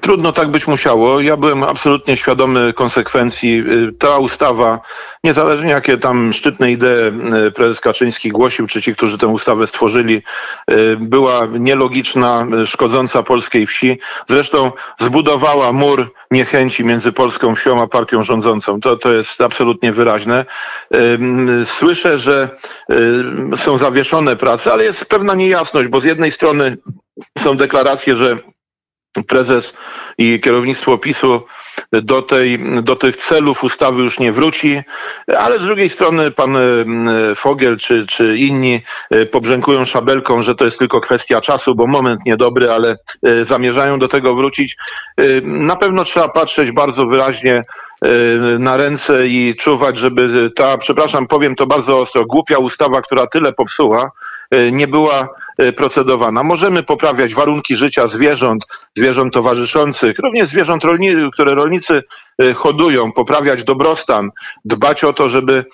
Trudno 0.01 0.33
tak 0.33 0.51
być 0.51 0.67
musiało. 0.67 1.21
Ja 1.21 1.37
byłem 1.37 1.63
absolutnie 1.63 2.17
świadomy 2.17 2.73
konsekwencji. 2.73 3.65
Ta 3.99 4.19
ustawa, 4.19 4.81
niezależnie 5.25 5.71
jakie 5.71 5.99
tam 5.99 6.33
szczytne 6.33 6.73
idee 6.73 6.87
e, 6.87 7.51
prezes 7.51 7.81
Kaczyński 7.81 8.29
głosił, 8.29 8.67
czy 8.67 8.83
ci, 8.83 8.95
którzy 8.95 9.19
tę 9.19 9.27
ustawę 9.27 9.67
stworzyli, 9.67 10.23
e, 10.67 10.97
była 10.97 11.47
nielogiczna, 11.47 12.47
szkodząca 12.67 13.23
polskiej 13.23 13.67
wsi. 13.67 13.99
Zresztą 14.29 14.73
zbudowała 15.01 15.73
mur 15.73 16.13
niechęci 16.31 16.85
między 16.85 17.13
polską 17.13 17.55
wsią 17.55 17.83
a 17.83 17.87
partią 17.87 18.23
rządzącą. 18.23 18.81
To, 18.81 18.97
to 18.97 19.13
jest 19.13 19.41
absolutnie 19.41 19.93
wyraźne. 19.93 20.45
Słyszę, 21.65 22.19
że 22.19 22.49
są 23.57 23.79
zawieszone 23.79 24.37
prace, 24.37 24.73
ale 24.73 24.85
jest 24.85 25.05
pewna 25.05 25.35
niejasność, 25.35 25.89
bo 25.89 26.01
z 26.01 26.05
jednej 26.05 26.33
strony 26.33 26.77
są 27.39 27.57
deklaracje, 27.57 28.17
że 28.17 28.39
prezes 29.29 29.75
i 30.19 30.41
kierownictwo 30.41 30.99
PiSu 30.99 31.43
do, 31.93 32.23
tej, 32.23 32.59
do 32.83 32.97
tych 32.97 33.17
celów 33.17 33.65
ustawy 33.65 34.03
już 34.03 34.19
nie 34.19 34.33
wróci, 34.33 34.83
ale 35.39 35.59
z 35.59 35.63
drugiej 35.63 35.89
strony 35.89 36.31
pan 36.31 36.59
Fogiel 37.35 37.77
czy, 37.77 38.07
czy 38.07 38.39
inni 38.39 38.83
pobrzękują 39.31 39.85
szabelką, 39.85 40.43
że 40.43 40.55
to 40.55 40.65
jest 40.65 40.79
tylko 40.79 41.01
kwestia 41.01 41.41
czasu, 41.41 41.75
bo 41.75 41.87
moment 41.87 42.21
niedobry, 42.27 42.73
ale 42.73 42.97
zamierzają 43.43 43.99
do 43.99 44.09
tego 44.09 44.35
wrócić. 44.35 44.77
Na 45.43 45.77
pewno 45.77 46.05
trzeba 46.05 46.29
patrzeć 46.29 46.73
bardzo 46.73 47.07
wyraźnie 47.07 47.65
na 48.59 48.77
ręce 48.77 49.27
i 49.27 49.55
czuwać, 49.59 49.99
żeby 49.99 50.51
ta, 50.57 50.79
przepraszam, 50.79 51.27
powiem 51.27 51.57
to 51.57 51.67
bardzo 51.67 51.99
ostro, 51.99 52.27
głupia 52.27 52.59
ustawa, 52.59 53.03
która 53.03 53.27
tyle 53.27 53.53
popsuła, 53.53 54.11
nie 54.73 54.89
była 54.89 55.29
procedowana. 55.77 56.43
Możemy 56.43 56.83
poprawiać 56.83 57.35
warunki 57.35 57.77
życia 57.77 58.09
zwierząt, 58.09 58.67
zwierząt 58.97 59.35
towarzyszących, 59.35 60.19
również 60.19 60.47
zwierząt, 60.47 60.85
rolni, 60.85 61.15
które 61.33 61.55
rolnicy 61.55 62.03
hodują, 62.55 63.13
poprawiać 63.13 63.65
dobrostan, 63.65 64.31
dbać 64.65 65.05
o 65.05 65.13
to, 65.13 65.29
żeby 65.29 65.65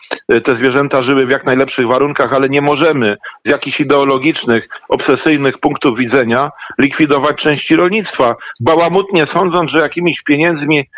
te 0.45 0.57
zwierzęta 0.57 1.03
żyły 1.03 1.27
w 1.27 1.31
jak 1.31 1.47
najlepszych 1.47 1.87
warunkach, 1.87 2.33
ale 2.33 2.49
nie 2.49 2.61
możemy 2.61 3.17
z 3.45 3.49
jakichś 3.49 3.81
ideologicznych, 3.81 4.69
obsesyjnych 4.89 5.59
punktów 5.59 5.99
widzenia 5.99 6.51
likwidować 6.79 7.37
części 7.37 7.77
rolnictwa, 7.77 8.37
bałamutnie 8.61 9.27
sądząc, 9.27 9.71
że 9.71 9.81
jakimiś 9.81 10.23
pieniędzmi 10.23 10.91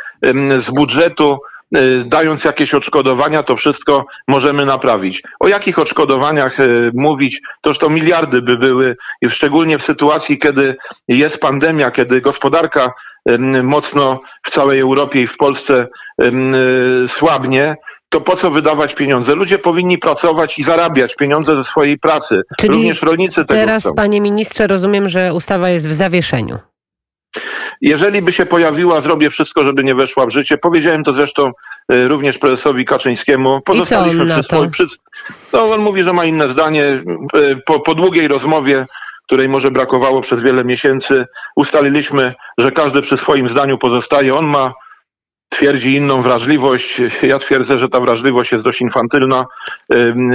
z 0.58 0.70
budżetu 0.70 1.38
dając 2.04 2.44
jakieś 2.44 2.74
odszkodowania, 2.74 3.42
to 3.42 3.56
wszystko 3.56 4.06
możemy 4.28 4.66
naprawić. 4.66 5.22
O 5.40 5.48
jakich 5.48 5.78
odszkodowaniach 5.78 6.56
mówić? 6.94 7.40
Toż 7.60 7.78
to 7.78 7.90
miliardy 7.90 8.42
by 8.42 8.56
były, 8.56 8.96
i 9.22 9.30
szczególnie 9.30 9.78
w 9.78 9.82
sytuacji, 9.82 10.38
kiedy 10.38 10.76
jest 11.08 11.40
pandemia, 11.40 11.90
kiedy 11.90 12.20
gospodarka 12.20 12.92
mocno 13.62 14.20
w 14.42 14.50
całej 14.50 14.80
Europie 14.80 15.22
i 15.22 15.26
w 15.26 15.36
Polsce 15.36 15.86
słabnie, 17.06 17.76
to 18.08 18.20
po 18.20 18.36
co 18.36 18.50
wydawać 18.50 18.94
pieniądze? 18.94 19.34
Ludzie 19.34 19.58
powinni 19.58 19.98
pracować 19.98 20.58
i 20.58 20.64
zarabiać 20.64 21.16
pieniądze 21.16 21.56
ze 21.56 21.64
swojej 21.64 21.98
pracy. 21.98 22.42
Czyli 22.58 22.72
Również 22.72 23.02
rolnicy 23.02 23.44
tego 23.44 23.60
Teraz, 23.60 23.82
chcą. 23.82 23.94
panie 23.94 24.20
ministrze, 24.20 24.66
rozumiem, 24.66 25.08
że 25.08 25.34
ustawa 25.34 25.70
jest 25.70 25.88
w 25.88 25.92
zawieszeniu. 25.92 26.58
Jeżeli 27.80 28.22
by 28.22 28.32
się 28.32 28.46
pojawiła, 28.46 29.00
zrobię 29.00 29.30
wszystko, 29.30 29.64
żeby 29.64 29.84
nie 29.84 29.94
weszła 29.94 30.26
w 30.26 30.30
życie. 30.30 30.58
Powiedziałem 30.58 31.04
to 31.04 31.12
zresztą 31.12 31.52
y, 31.92 32.08
również 32.08 32.38
prezesowi 32.38 32.84
Kaczyńskiemu. 32.84 33.60
Pozostaliśmy 33.60 34.26
przy 34.26 34.36
to? 34.36 34.42
swoim. 34.42 34.70
Przy, 34.70 34.86
no, 35.52 35.70
on 35.70 35.80
mówi, 35.80 36.02
że 36.02 36.12
ma 36.12 36.24
inne 36.24 36.48
zdanie. 36.48 36.84
Y, 37.36 37.56
Po, 37.66 37.80
po 37.80 37.94
długiej 37.94 38.28
rozmowie, 38.28 38.86
której 39.26 39.48
może 39.48 39.70
brakowało 39.70 40.20
przez 40.20 40.42
wiele 40.42 40.64
miesięcy, 40.64 41.26
ustaliliśmy, 41.56 42.34
że 42.58 42.72
każdy 42.72 43.02
przy 43.02 43.16
swoim 43.16 43.48
zdaniu 43.48 43.78
pozostaje. 43.78 44.34
On 44.34 44.46
ma 44.46 44.72
twierdzi 45.48 45.94
inną 45.94 46.22
wrażliwość. 46.22 47.00
Ja 47.22 47.38
twierdzę, 47.38 47.78
że 47.78 47.88
ta 47.88 48.00
wrażliwość 48.00 48.52
jest 48.52 48.64
dość 48.64 48.80
infantylna 48.80 49.44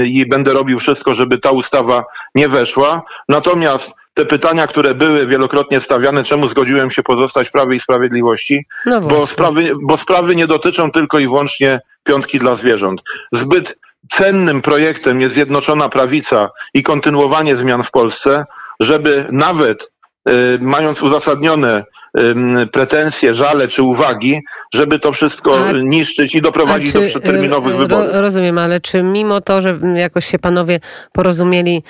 i 0.05 0.25
będę 0.25 0.53
robił 0.53 0.79
wszystko, 0.79 1.13
żeby 1.13 1.37
ta 1.37 1.51
ustawa 1.51 2.03
nie 2.35 2.47
weszła. 2.47 3.01
Natomiast 3.29 3.95
te 4.13 4.25
pytania, 4.25 4.67
które 4.67 4.95
były 4.95 5.27
wielokrotnie 5.27 5.81
stawiane, 5.81 6.23
czemu 6.23 6.47
zgodziłem 6.47 6.91
się 6.91 7.03
pozostać 7.03 7.47
w 7.49 7.51
Prawie 7.51 7.75
i 7.75 7.79
Sprawiedliwości, 7.79 8.65
No 8.85 9.01
bo 9.01 9.27
sprawy, 9.27 9.71
bo 9.81 9.97
sprawy 9.97 10.35
nie 10.35 10.47
dotyczą 10.47 10.91
tylko 10.91 11.19
i 11.19 11.27
wyłącznie 11.27 11.79
piątki 12.03 12.39
dla 12.39 12.55
zwierząt. 12.55 13.01
Zbyt 13.31 13.77
cennym 14.11 14.61
projektem 14.61 15.21
jest 15.21 15.33
Zjednoczona 15.33 15.89
Prawica 15.89 16.49
i 16.73 16.83
kontynuowanie 16.83 17.57
zmian 17.57 17.83
w 17.83 17.91
Polsce, 17.91 18.45
żeby 18.79 19.25
nawet 19.31 19.91
y, 20.29 20.31
mając 20.61 21.01
uzasadnione 21.01 21.83
pretensje, 22.71 23.33
żale 23.33 23.67
czy 23.67 23.83
uwagi, 23.83 24.41
żeby 24.73 24.99
to 24.99 25.11
wszystko 25.13 25.57
A- 25.69 25.71
niszczyć 25.71 26.35
i 26.35 26.41
doprowadzić 26.41 26.93
do 26.93 27.01
przedterminowych 27.01 27.73
ro- 27.73 27.79
wyborów. 27.79 28.07
Rozumiem, 28.13 28.57
ale 28.57 28.79
czy 28.79 29.03
mimo 29.03 29.41
to, 29.41 29.61
że 29.61 29.79
jakoś 29.95 30.25
się 30.25 30.39
panowie 30.39 30.79
porozumieli, 31.11 31.83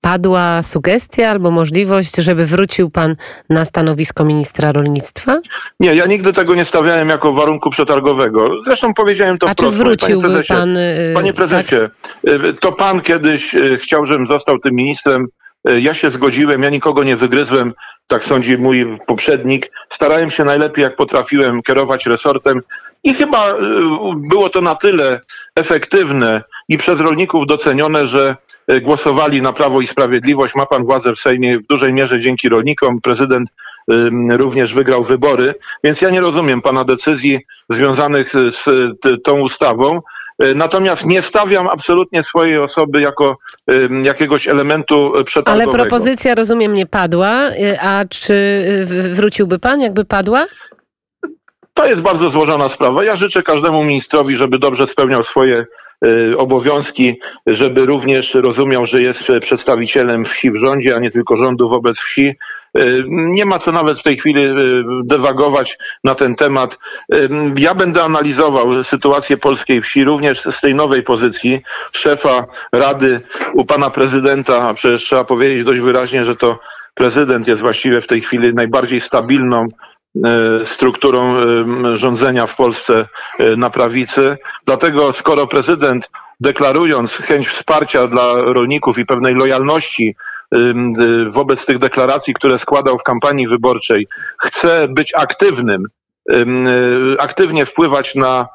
padła 0.00 0.62
sugestia 0.62 1.28
albo 1.30 1.50
możliwość, 1.50 2.16
żeby 2.16 2.46
wrócił 2.46 2.90
pan 2.90 3.16
na 3.50 3.64
stanowisko 3.64 4.24
ministra 4.24 4.72
rolnictwa? 4.72 5.40
Nie, 5.80 5.94
ja 5.94 6.06
nigdy 6.06 6.32
tego 6.32 6.54
nie 6.54 6.64
stawiałem 6.64 7.08
jako 7.08 7.32
warunku 7.32 7.70
przetargowego. 7.70 8.48
Zresztą 8.64 8.94
powiedziałem 8.94 9.38
to 9.38 9.46
A 9.46 9.54
czy 9.54 9.54
wprost. 9.54 9.78
panie 9.78 9.84
wróciłby 9.84 10.28
prezesie. 10.28 10.54
pan? 10.54 10.76
y, 10.76 11.12
Panie 11.14 11.32
tak? 11.32 11.36
prezesie, 11.36 11.76
y, 12.28 12.54
to 12.60 12.72
pan 12.72 13.00
kiedyś 13.00 13.54
y, 13.54 13.78
chciał, 13.82 14.06
żebym 14.06 14.26
został 14.26 14.58
tym 14.58 14.74
ministrem. 14.74 15.26
Ja 15.80 15.94
się 15.94 16.10
zgodziłem, 16.10 16.62
ja 16.62 16.70
nikogo 16.70 17.04
nie 17.04 17.16
wygryzłem, 17.16 17.72
tak 18.06 18.24
sądzi 18.24 18.58
mój 18.58 18.98
poprzednik. 19.06 19.70
Starałem 19.88 20.30
się 20.30 20.44
najlepiej, 20.44 20.82
jak 20.82 20.96
potrafiłem, 20.96 21.62
kierować 21.62 22.06
resortem 22.06 22.60
i 23.04 23.14
chyba 23.14 23.54
było 24.16 24.48
to 24.48 24.60
na 24.60 24.74
tyle 24.74 25.20
efektywne 25.56 26.42
i 26.70 26.78
przez 26.78 27.00
rolników 27.00 27.46
docenione, 27.46 28.06
że 28.06 28.36
y, 28.72 28.80
głosowali 28.80 29.42
na 29.42 29.52
Prawo 29.52 29.80
i 29.80 29.86
Sprawiedliwość. 29.86 30.54
Ma 30.54 30.66
pan 30.66 30.84
władzę 30.84 31.12
w 31.12 31.18
Sejmie 31.18 31.58
w 31.58 31.66
dużej 31.66 31.92
mierze 31.92 32.20
dzięki 32.20 32.48
rolnikom. 32.48 33.00
Prezydent 33.00 33.48
również 34.30 34.74
wygrał 34.74 35.04
wybory, 35.04 35.54
więc 35.84 36.00
ja 36.00 36.10
nie 36.10 36.20
rozumiem 36.20 36.62
pana 36.62 36.84
decyzji 36.84 37.40
związanych 37.70 38.32
z, 38.32 38.64
tą 39.24 39.40
ustawą. 39.40 40.00
Y, 40.44 40.54
Natomiast 40.54 41.06
nie 41.06 41.22
stawiam 41.22 41.68
absolutnie 41.68 42.22
swojej 42.22 42.58
osoby 42.58 43.00
jako 43.00 43.38
jakiegoś 44.02 44.48
elementu 44.48 45.12
Ale 45.14 45.24
przetargowego. 45.24 45.72
propozycja, 45.72 46.34
rozumiem, 46.34 46.74
nie 46.74 46.86
padła. 46.86 47.50
A 47.82 48.04
czy 48.10 48.64
wróciłby 49.12 49.58
pan, 49.58 49.80
jakby 49.80 50.04
padła? 50.04 50.46
To 51.74 51.86
jest 51.86 52.02
bardzo 52.02 52.30
złożona 52.30 52.68
sprawa. 52.68 53.04
Ja 53.04 53.16
życzę 53.16 53.42
każdemu 53.42 53.84
ministrowi, 53.84 54.36
żeby 54.36 54.58
dobrze 54.58 54.86
spełniał 54.86 55.22
swoje 55.22 55.66
obowiązki, 56.36 57.20
żeby 57.46 57.86
również 57.86 58.34
rozumiał, 58.34 58.86
że 58.86 59.02
jest 59.02 59.24
przedstawicielem 59.40 60.24
wsi 60.24 60.50
w 60.50 60.56
rządzie, 60.56 60.96
a 60.96 60.98
nie 60.98 61.10
tylko 61.10 61.36
rządu 61.36 61.68
wobec 61.68 61.98
wsi. 61.98 62.36
Y, 62.78 63.04
Nie 63.08 63.44
ma 63.44 63.58
co 63.58 63.72
nawet 63.72 63.98
w 63.98 64.02
tej 64.02 64.18
chwili 64.18 64.44
y, 64.44 64.84
dewagować 65.04 65.78
na 66.04 66.14
ten 66.14 66.34
temat. 66.34 66.78
Y, 67.14 67.28
Ja 67.56 67.74
będę 67.74 68.02
analizował 68.02 68.84
sytuację 68.84 69.36
polskiej 69.36 69.82
wsi 69.82 70.04
również 70.04 70.42
z 70.42 70.60
tej 70.60 70.74
nowej 70.74 71.02
pozycji 71.02 71.60
szefa 71.92 72.46
Rady 72.72 73.20
u 73.54 73.64
pana 73.64 73.90
prezydenta, 73.90 74.62
a 74.68 74.74
przecież 74.74 75.02
trzeba 75.02 75.24
powiedzieć 75.24 75.64
dość 75.64 75.80
wyraźnie, 75.80 76.24
że 76.24 76.36
to 76.36 76.58
prezydent 76.94 77.48
jest 77.48 77.62
właściwie 77.62 78.00
w 78.00 78.06
tej 78.06 78.22
chwili 78.22 78.54
najbardziej 78.54 79.00
stabilną 79.00 79.68
strukturą 80.64 81.36
e, 81.36 81.96
rządzenia 81.96 82.46
w 82.46 82.56
Polsce 82.56 83.06
e, 83.38 83.56
na 83.56 83.70
prawicy. 83.70 84.38
Dlatego 84.66 85.12
skoro 85.12 85.46
prezydent 85.46 86.10
deklarując 86.40 87.16
chęć 87.16 87.48
wsparcia 87.48 88.06
dla 88.06 88.34
rolników 88.34 88.98
i 88.98 89.06
pewnej 89.06 89.34
lojalności 89.34 90.16
wobec 91.30 91.66
tych 91.66 91.78
deklaracji, 91.78 92.34
które 92.34 92.58
składał 92.58 92.98
w 92.98 93.02
kampanii 93.02 93.48
wyborczej, 93.48 94.08
chce 94.38 94.88
być 94.88 95.14
aktywnym, 95.14 95.86
ym, 96.32 96.68
aktywnie 97.18 97.66
wpływać 97.66 98.14
na 98.14 98.48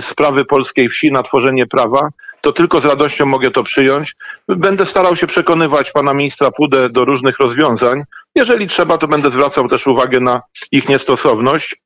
sprawy 0.00 0.44
polskiej 0.44 0.88
wsi, 0.88 1.12
na 1.12 1.22
tworzenie 1.22 1.66
prawa, 1.66 2.08
to 2.40 2.52
tylko 2.52 2.80
z 2.80 2.84
radością 2.84 3.26
mogę 3.26 3.50
to 3.50 3.62
przyjąć. 3.62 4.16
Będę 4.48 4.86
starał 4.86 5.16
się 5.16 5.26
przekonywać 5.26 5.90
pana 5.90 6.14
ministra 6.14 6.50
Pudę 6.50 6.90
do 6.90 7.04
różnych 7.04 7.38
rozwiązań. 7.38 8.02
Jeżeli 8.34 8.66
trzeba, 8.66 8.98
to 8.98 9.08
będę 9.08 9.30
zwracał 9.30 9.68
też 9.68 9.86
uwagę 9.86 10.20
na 10.20 10.42
ich 10.72 10.88
niestosowność. 10.88 11.76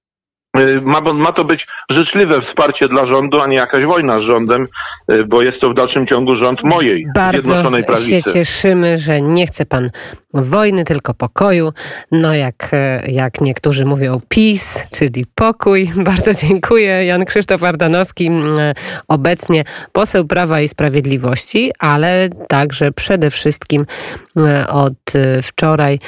Y, 0.59 0.81
Ma, 0.83 1.01
ma 1.01 1.33
to 1.33 1.45
być 1.45 1.67
życzliwe 1.91 2.41
wsparcie 2.41 2.89
dla 2.89 3.07
rządu, 3.07 3.41
a 3.41 3.47
nie 3.47 3.57
jakaś 3.57 3.85
wojna 3.85 4.19
z 4.19 4.23
rządem, 4.23 4.67
y, 5.13 5.25
bo 5.25 5.43
jest 5.43 5.61
to 5.61 5.71
w 5.71 5.75
dalszym 5.75 6.07
ciągu 6.07 6.35
rząd 6.35 6.63
mojej 6.65 7.07
Bardzo 7.15 7.43
Zjednoczonej 7.43 7.83
się 7.83 7.87
Prawicy. 7.87 8.33
cieszymy, 8.33 8.99
że 8.99 9.21
nie 9.21 9.47
chce 9.47 9.67
pan 9.67 9.91
wojny, 10.35 10.85
tylko 10.85 11.15
pokoju. 11.15 11.73
No 12.13 12.35
jak, 12.35 12.69
e, 12.73 13.03
jak 13.09 13.41
niektórzy 13.41 13.85
mówią 13.85 14.21
PiS, 14.29 14.79
czyli 14.99 15.25
pokój. 15.35 15.93
Bardzo 16.11 16.35
dziękuję. 16.35 17.05
Jan 17.05 17.25
Krzysztof 17.25 17.63
Ardanowski, 17.63 18.31
e, 18.59 18.75
obecnie 19.09 19.65
poseł 19.93 20.25
Prawa 20.27 20.61
i 20.61 20.69
Sprawiedliwości, 20.69 21.73
ale 21.79 22.29
także 22.49 22.93
przede 22.93 23.31
wszystkim 23.31 23.87
od 24.69 24.93
e, 25.15 25.43
wczoraj 25.43 25.99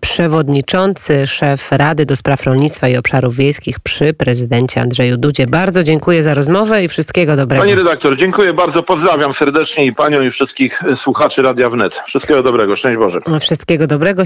przewodniczący, 0.00 1.26
szef 1.26 1.72
Rady 1.72 2.06
do 2.06 2.16
Spraw 2.16 2.44
Rolnictwa 2.44 2.88
i 2.88 2.96
Obszarów 2.96 3.36
Wiejskich 3.36 3.80
przy 3.80 4.14
prezydencie 4.14 4.80
Andrzeju 4.80 5.16
Dudzie. 5.16 5.46
Bardzo 5.46 5.84
dziękuję 5.84 6.22
za 6.22 6.34
rozmowę 6.34 6.84
i 6.84 6.88
wszystkiego 6.88 7.36
dobrego. 7.36 7.62
Pani 7.62 7.74
redaktor, 7.74 8.16
dziękuję 8.16 8.52
bardzo. 8.52 8.82
Pozdrawiam 8.82 9.32
serdecznie 9.34 9.86
i 9.86 9.92
panią 9.92 10.22
i 10.22 10.30
wszystkich 10.30 10.82
słuchaczy 10.96 11.42
Radia 11.42 11.70
Wnet. 11.70 12.02
Wszystkiego 12.06 12.42
dobrego. 12.42 12.76
Szczęść 12.76 12.98
Boże. 12.98 13.20
Wszystkiego 13.62 13.86
dobrego. 13.86 14.20